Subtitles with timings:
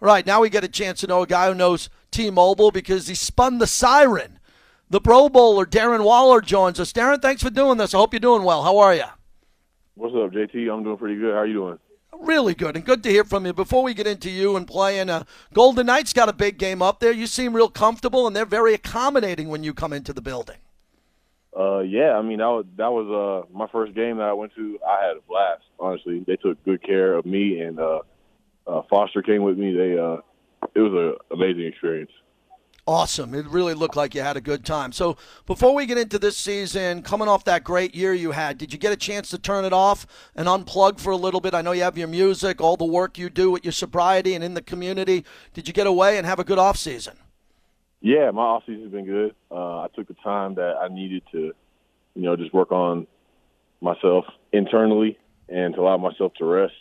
[0.00, 3.08] All right, now we get a chance to know a guy who knows T-Mobile because
[3.08, 4.38] he spun the siren.
[4.88, 6.92] The Pro Bowler Darren Waller joins us.
[6.92, 7.94] Darren, thanks for doing this.
[7.94, 8.62] I hope you're doing well.
[8.62, 9.04] How are you?
[9.96, 10.72] What's up, JT?
[10.72, 11.34] I'm doing pretty good.
[11.34, 11.78] How are you doing?
[12.20, 13.52] Really good, and good to hear from you.
[13.52, 17.00] Before we get into you and playing, uh, Golden Knights got a big game up
[17.00, 17.12] there.
[17.12, 20.56] You seem real comfortable, and they're very accommodating when you come into the building.
[21.56, 24.54] Uh, yeah, I mean that was that was uh my first game that I went
[24.54, 24.78] to.
[24.86, 25.62] I had a blast.
[25.80, 28.00] Honestly, they took good care of me, and uh,
[28.68, 29.74] uh, Foster came with me.
[29.74, 30.18] They uh,
[30.74, 32.10] it was an amazing experience.
[32.86, 33.34] Awesome.
[33.34, 34.92] It really looked like you had a good time.
[34.92, 38.72] So, before we get into this season, coming off that great year you had, did
[38.72, 41.52] you get a chance to turn it off and unplug for a little bit?
[41.52, 44.42] I know you have your music, all the work you do with your sobriety and
[44.42, 45.26] in the community.
[45.52, 47.18] Did you get away and have a good off season?
[48.00, 49.34] Yeah, my off season's been good.
[49.50, 51.52] Uh, I took the time that I needed to,
[52.14, 53.06] you know, just work on
[53.82, 55.18] myself internally
[55.50, 56.72] and to allow myself to rest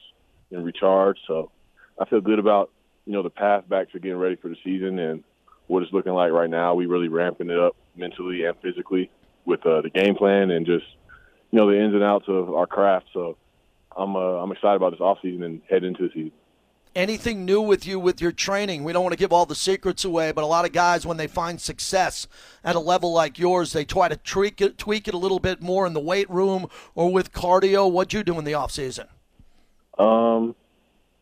[0.51, 1.17] and recharge.
[1.27, 1.51] So,
[1.99, 2.71] I feel good about
[3.05, 5.23] you know the path back to getting ready for the season and
[5.67, 6.75] what it's looking like right now.
[6.75, 9.09] We really ramping it up mentally and physically
[9.45, 10.85] with uh, the game plan and just
[11.51, 13.07] you know the ins and outs of our craft.
[13.13, 13.37] So
[13.95, 16.31] I'm uh, I'm excited about this off season and head into the season.
[16.95, 18.83] Anything new with you with your training?
[18.83, 21.17] We don't want to give all the secrets away, but a lot of guys, when
[21.17, 22.27] they find success
[22.63, 25.61] at a level like yours, they try to tweak it, tweak it a little bit
[25.61, 27.91] more in the weight room or with cardio.
[27.91, 29.07] What'd you do in the off season?
[29.99, 30.55] Um,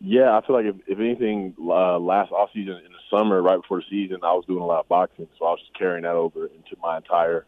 [0.06, 3.60] yeah, I feel like if, if anything, uh, last off season in the summer, right
[3.60, 6.04] before the season, I was doing a lot of boxing, so I was just carrying
[6.04, 7.46] that over into my entire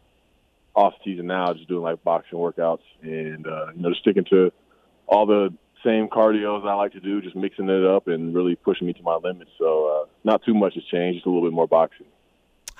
[0.74, 4.52] off season now, just doing like boxing workouts and uh, you know just sticking to
[5.06, 8.88] all the same cardios I like to do, just mixing it up and really pushing
[8.88, 9.50] me to my limits.
[9.58, 12.06] So uh, not too much has changed, just a little bit more boxing.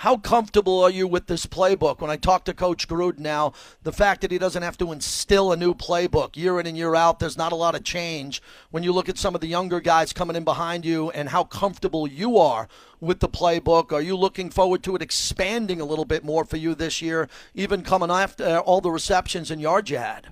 [0.02, 2.00] How comfortable are you with this playbook?
[2.00, 5.50] When I talk to Coach Gruden now, the fact that he doesn't have to instill
[5.50, 8.40] a new playbook year in and year out, there's not a lot of change.
[8.70, 11.42] When you look at some of the younger guys coming in behind you and how
[11.42, 12.68] comfortable you are
[13.00, 16.58] with the playbook, are you looking forward to it expanding a little bit more for
[16.58, 20.28] you this year, even coming after all the receptions and yards you had?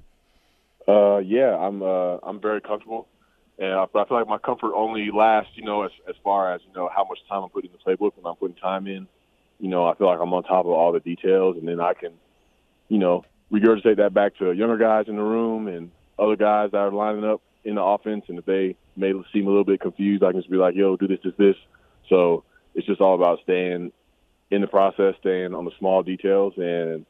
[0.87, 3.09] Uh, yeah, I'm uh, I'm very comfortable,
[3.59, 6.61] and I, I feel like my comfort only lasts, you know, as as far as
[6.65, 9.09] you know how much time I'm putting in the playbook when I'm putting time in
[9.61, 11.95] you know, I feel like I'm on top of all the details, and then I
[11.95, 12.13] can,
[12.89, 16.79] you know, regurgitate that back to younger guys in the room and other guys that
[16.79, 18.25] are lining up in the offense.
[18.29, 20.97] And if they may seem a little bit confused, I can just be like, "Yo,
[20.97, 21.57] do this, this, this."
[22.09, 23.93] So it's just all about staying
[24.51, 27.07] in the process, staying on the small details, and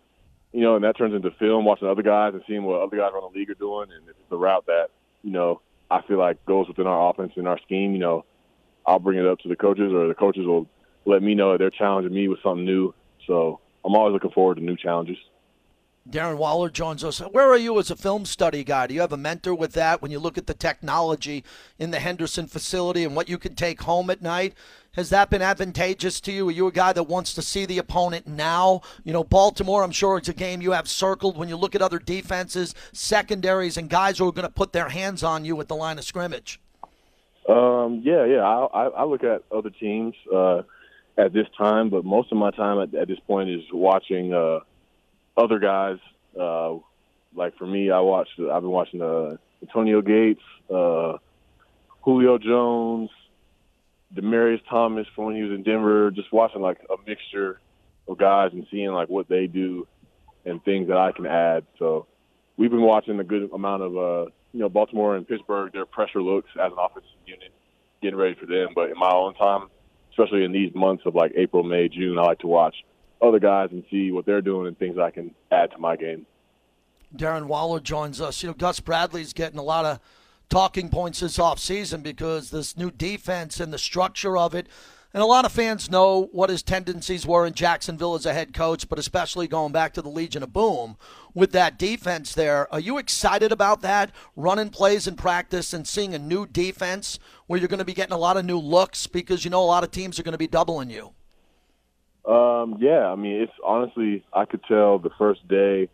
[0.53, 3.11] you know, and that turns into film, watching other guys and seeing what other guys
[3.13, 4.89] around the league are doing, and if it's a route that
[5.23, 8.25] you know I feel like goes within our offense and our scheme, you know,
[8.87, 10.67] I'll bring it up to the coaches, or the coaches will
[11.07, 12.95] let me know that they're challenging me with something new.
[13.27, 15.17] So I'm always looking forward to new challenges.
[16.09, 17.19] Darren Waller joins us.
[17.19, 18.87] Where are you as a film study guy?
[18.87, 21.43] Do you have a mentor with that when you look at the technology
[21.81, 24.55] in the Henderson facility and what you can take home at night?
[24.93, 26.49] Has that been advantageous to you?
[26.49, 28.83] Are you a guy that wants to see the opponent now?
[29.03, 31.83] You know, Baltimore, I'm sure it's a game you have circled when you look at
[31.83, 35.67] other defenses, secondaries, and guys who are going to put their hands on you at
[35.67, 36.61] the line of scrimmage.
[37.49, 38.43] Um, yeah, yeah.
[38.43, 40.15] I, I, I look at other teams.
[40.33, 40.63] Uh,
[41.19, 44.61] at this time, but most of my time at, at this point is watching uh,
[45.37, 45.99] other guys.
[46.39, 46.75] Uh,
[47.35, 48.39] like for me, I watched.
[48.39, 51.19] I've been watching uh, Antonio Gates, uh,
[52.03, 53.11] Julio Jones,
[54.15, 56.11] Demaryius Thomas from when he was in Denver.
[56.11, 57.61] Just watching like a mixture
[58.09, 59.87] of guys and seeing like what they do
[60.45, 61.65] and things that I can add.
[61.79, 62.07] So
[62.57, 65.73] we've been watching a good amount of uh, you know Baltimore and Pittsburgh.
[65.73, 67.53] Their pressure looks as an offensive unit,
[68.03, 68.69] getting ready for them.
[68.75, 69.69] But in my own time,
[70.17, 72.75] especially in these months of like April, May, June, I like to watch
[73.21, 76.27] other guys and see what they're doing and things I can add to my game.
[77.15, 78.43] Darren Waller joins us.
[78.43, 80.01] You know, Gus Bradley's getting a lot of
[80.49, 84.69] talking points this offseason because this new defense and the structure of it
[85.17, 88.53] and a lot of fans know what his tendencies were in Jacksonville as a head
[88.53, 90.99] coach, but especially going back to the Legion of Boom
[91.33, 92.71] with that defense there.
[92.71, 94.13] Are you excited about that?
[94.37, 98.13] Running plays in practice and seeing a new defense where you're going to be getting
[98.13, 100.39] a lot of new looks because you know a lot of teams are going to
[100.39, 101.15] be doubling you.
[102.31, 105.89] Um, yeah, I mean, it's honestly, I could tell the first day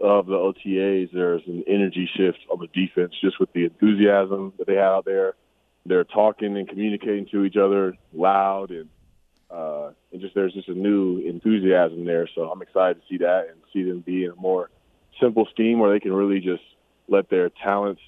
[0.00, 4.68] of the OTAs, there's an energy shift on the defense just with the enthusiasm that
[4.68, 5.34] they have out there
[5.84, 8.88] they're talking and communicating to each other loud and
[9.50, 12.26] uh, and just there's just a new enthusiasm there.
[12.34, 14.70] So I'm excited to see that and see them be in a more
[15.20, 16.62] simple scheme where they can really just
[17.08, 18.00] let their talents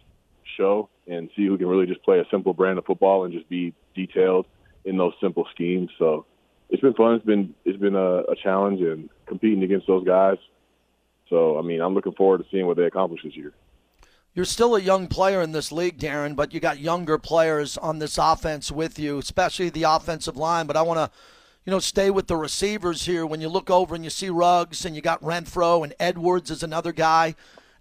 [0.56, 3.48] show and see who can really just play a simple brand of football and just
[3.48, 4.46] be detailed
[4.86, 5.90] in those simple schemes.
[5.98, 6.24] So
[6.70, 7.16] it's been fun.
[7.16, 10.38] It's been it's been a, a challenge and competing against those guys.
[11.28, 13.52] So I mean, I'm looking forward to seeing what they accomplish this year.
[14.36, 18.00] You're still a young player in this league, Darren, but you got younger players on
[18.00, 20.66] this offense with you, especially the offensive line.
[20.66, 21.16] But I want to,
[21.64, 23.24] you know, stay with the receivers here.
[23.24, 26.64] When you look over and you see Ruggs and you got Renfrow and Edwards is
[26.64, 27.36] another guy.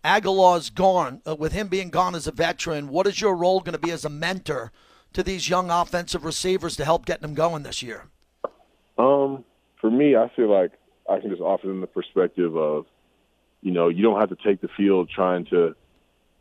[0.06, 1.24] Agholor's gone.
[1.26, 3.90] Uh, with him being gone as a veteran, what is your role going to be
[3.90, 4.72] as a mentor
[5.14, 8.10] to these young offensive receivers to help get them going this year?
[9.00, 9.44] Um,
[9.82, 10.74] for me, I feel like
[11.10, 12.86] I can just offer them the perspective of,
[13.64, 15.76] you know, you don't have to take the field trying to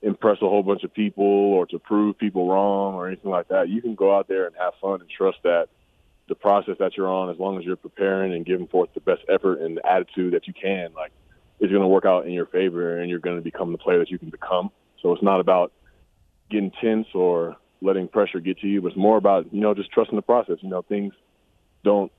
[0.03, 3.69] impress a whole bunch of people or to prove people wrong or anything like that.
[3.69, 5.69] You can go out there and have fun and trust that
[6.29, 9.23] the process that you're on, as long as you're preparing and giving forth the best
[9.29, 11.13] effort and attitude that you can, like,
[11.61, 13.99] is going to work out in your favor and you're going to become the player
[13.99, 14.71] that you can become.
[15.01, 15.73] So it's not about
[16.51, 19.91] getting tense or letting pressure get to you, but it's more about, you know, just
[19.91, 20.59] trusting the process.
[20.61, 21.13] You know, things
[21.85, 22.11] don't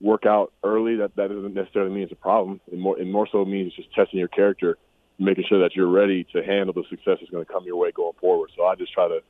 [0.00, 0.96] work out early.
[0.96, 2.60] That that doesn't necessarily mean it's a problem.
[2.70, 4.78] It more it more so means just testing your character
[5.18, 7.92] making sure that you're ready to handle the success that's going to come your way
[7.92, 8.50] going forward.
[8.56, 9.20] So I just try to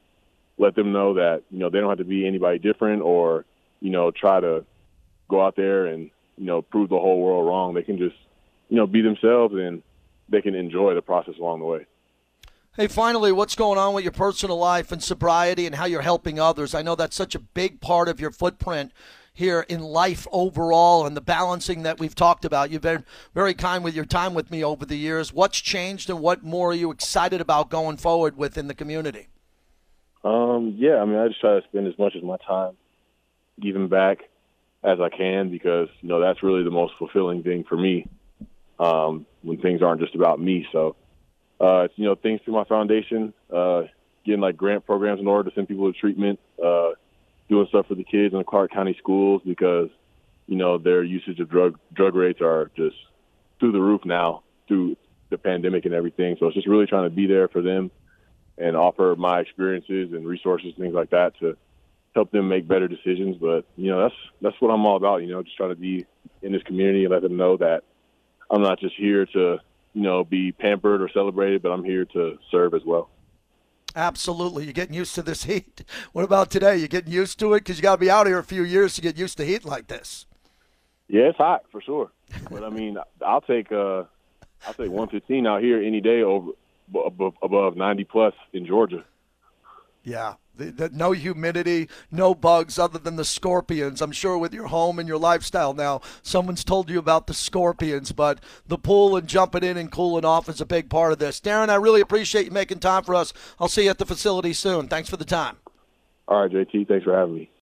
[0.58, 3.44] let them know that you know they don't have to be anybody different or
[3.81, 4.64] you know try to
[5.29, 7.75] go out there and you know prove the whole world wrong.
[7.75, 8.17] They can just
[8.69, 9.82] you know be themselves and
[10.29, 11.87] they can enjoy the process along the way.
[12.75, 16.40] Hey, finally, what's going on with your personal life and sobriety and how you're helping
[16.40, 16.75] others?
[16.75, 18.93] I know that's such a big part of your footprint
[19.32, 22.70] here in life overall and the balancing that we've talked about.
[22.70, 25.32] You've been very kind with your time with me over the years.
[25.32, 29.29] What's changed and what more are you excited about going forward within the community?
[30.25, 32.76] Um, yeah, I mean, I just try to spend as much of my time
[33.61, 34.19] giving back
[34.84, 38.06] as I can because, you know, that's really the most fulfilling thing for me
[38.78, 40.67] um, when things aren't just about me.
[40.73, 40.96] So,
[41.61, 43.82] uh, you know, things through my foundation, uh,
[44.25, 46.90] getting like grant programs in order to send people to treatment, uh,
[47.52, 49.90] doing stuff for the kids in the Clark County schools because
[50.46, 52.96] you know their usage of drug drug rates are just
[53.60, 54.96] through the roof now through
[55.28, 56.37] the pandemic and everything.
[56.40, 57.90] So it's just really trying to be there for them
[58.56, 61.56] and offer my experiences and resources, things like that, to
[62.14, 63.37] help them make better decisions.
[63.37, 65.19] But you know that's that's what I'm all about.
[65.19, 66.06] You know, just trying to be
[66.40, 67.82] in this community and let them know that
[68.50, 69.58] I'm not just here to
[69.93, 73.10] you know be pampered or celebrated, but I'm here to serve as well.
[73.94, 74.65] Absolutely.
[74.65, 75.85] You're getting used to this heat.
[76.12, 76.77] What about today?
[76.77, 78.94] You're getting used to it because you got to be out here a few years
[78.94, 80.27] to get used to heat like this.
[81.09, 82.11] Yeah, it's hot for sure.
[82.50, 84.05] But I mean, I'll take uh,
[84.67, 86.53] I'll take 115 out here any day over
[86.94, 89.05] above, above 90 plus in Georgia.
[90.05, 94.00] Yeah, the, the, no humidity, no bugs other than the scorpions.
[94.00, 98.12] I'm sure with your home and your lifestyle now, someone's told you about the scorpions,
[98.12, 101.40] but the pool and jumping in and cooling off is a big part of this.
[101.40, 103.32] Darren, I really appreciate you making time for us.
[103.58, 104.88] I'll see you at the facility soon.
[104.88, 105.56] Thanks for the time.
[106.28, 106.88] All right, JT.
[106.88, 107.50] Thanks for having me.